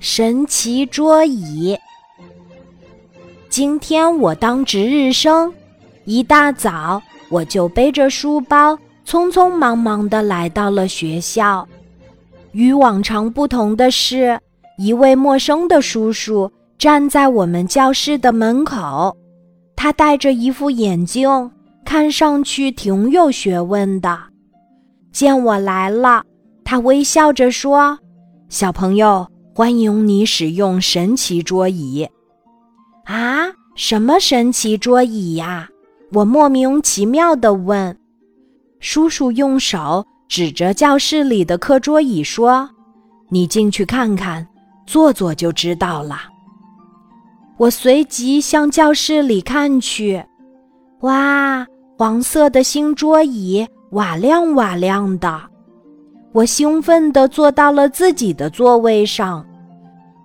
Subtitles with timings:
[0.00, 1.78] 神奇桌椅。
[3.48, 5.52] 今天我当值日生，
[6.04, 11.68] 一大早我就背着书包，匆匆忙忙地来到了学校。
[12.52, 14.40] 与往常不同的是，
[14.78, 19.16] 一位陌生的叔叔站在我们教室的门口，
[19.76, 21.50] 他戴着一副眼镜，
[21.84, 24.18] 看上去挺有学问的。
[25.12, 26.22] 见我来了，
[26.64, 27.98] 他微笑着说
[28.48, 32.08] ：“小朋友。”欢迎你使用神奇桌椅，
[33.04, 35.68] 啊，什么神奇桌椅呀？
[36.14, 37.94] 我莫名其妙地问。
[38.80, 42.66] 叔叔用手指着教室里的课桌椅说
[43.28, 44.46] ：“你进去看看，
[44.86, 46.18] 坐坐就知道了。”
[47.58, 50.24] 我随即向教室里看去，
[51.00, 51.66] 哇，
[51.98, 55.42] 黄色的新桌椅瓦亮瓦亮的。
[56.32, 59.46] 我兴奋地坐到了自己的座位上，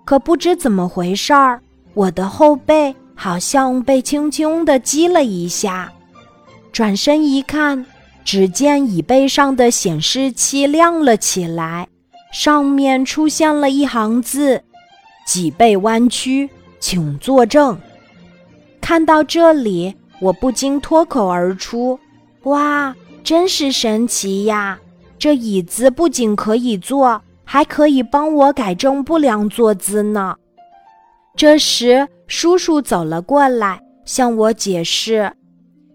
[0.08, 1.60] 可不知怎么回事儿，
[1.92, 5.92] 我的后背好像被轻轻地击了一下。
[6.72, 7.84] 转身一看，
[8.24, 11.88] 只见椅背上的显示器亮了起来，
[12.32, 14.62] 上面出现了一行字
[15.28, 16.48] ：“脊背弯曲，
[16.80, 17.78] 请坐正。”
[18.80, 22.00] 看到这里，我不禁脱口而出
[22.44, 24.78] ：“哇，真是神奇呀！”
[25.20, 30.36] 这椅子不仅可以坐，还可以帮我改正不良坐姿呢。
[31.34, 35.32] 这时，叔叔走了过来，向我解释：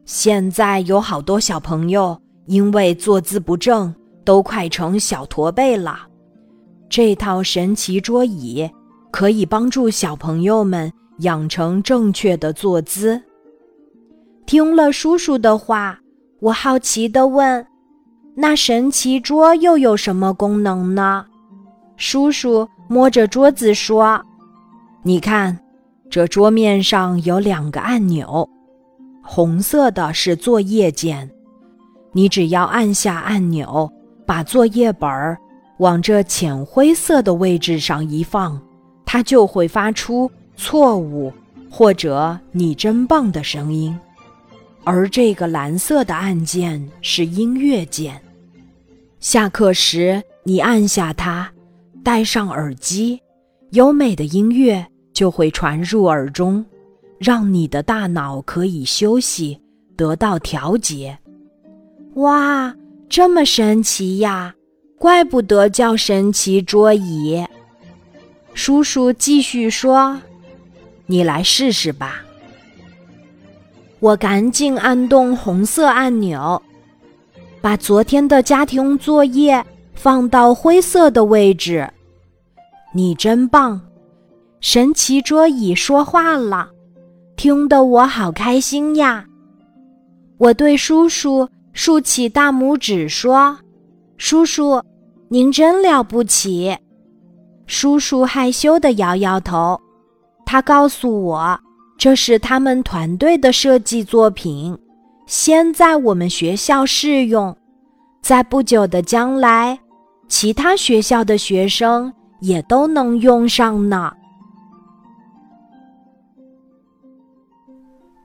[0.03, 3.93] 现在有好多小朋友因为坐姿不正，
[4.25, 6.07] 都快成小驼背了。
[6.89, 8.67] 这套神奇桌椅
[9.11, 13.21] 可以帮助小朋友们养成正确的坐姿。
[14.47, 15.99] 听了叔叔的话，
[16.39, 17.63] 我好奇地问。
[18.35, 21.27] 那神奇桌又有什么功能呢？
[21.95, 24.21] 叔叔摸着桌子说
[25.03, 25.59] ：“你看，
[26.09, 28.47] 这桌面上有两个按钮，
[29.23, 31.29] 红色的是作业键，
[32.11, 33.91] 你只要按下按钮，
[34.25, 35.37] 把作业本儿
[35.77, 38.61] 往这浅灰色的位置上一放，
[39.05, 41.31] 它就会发出错误
[41.69, 43.97] 或者你真棒的声音。
[44.83, 48.19] 而这个蓝色的按键是音乐键。”
[49.19, 51.49] 下课时，你按下它，
[52.03, 53.19] 戴上耳机，
[53.71, 56.63] 优美的音乐就会传入耳中，
[57.17, 59.57] 让你的大脑可以休息，
[59.95, 61.17] 得到调节。
[62.15, 62.75] 哇，
[63.07, 64.53] 这么神奇呀！
[64.99, 67.43] 怪不得叫神奇桌椅。
[68.53, 70.21] 叔叔继续说
[71.07, 72.23] ：“你来试试吧。”
[73.99, 76.61] 我赶紧按动红色按钮。
[77.61, 81.89] 把昨天的家庭作业放到灰色的位置。
[82.93, 83.81] 你真棒！
[84.59, 86.69] 神奇桌椅说话了，
[87.35, 89.25] 听得我好开心呀！
[90.37, 93.57] 我对叔叔竖起大拇指说
[94.17, 94.81] ：“叔叔，
[95.29, 96.77] 您真了不起！”
[97.65, 99.79] 叔叔害羞地摇摇头。
[100.45, 101.59] 他告诉我，
[101.97, 104.77] 这是他们团队的设计作品。
[105.25, 107.55] 先在我们学校试用，
[108.21, 109.79] 在不久的将来，
[110.35, 114.11] 其他学校的学生也都能用上呢。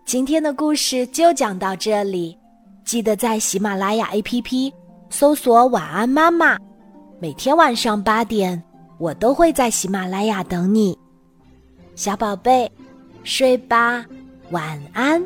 [0.07, 2.35] 今天的故事就讲到这里，
[2.83, 4.73] 记得在喜马拉雅 APP
[5.11, 6.57] 搜索“晚安妈妈”，
[7.21, 8.61] 每天晚上八点，
[8.97, 10.99] 我都会在喜马拉雅等你，
[11.95, 12.73] 小宝贝，
[13.23, 14.03] 睡吧，
[14.51, 15.23] 晚安。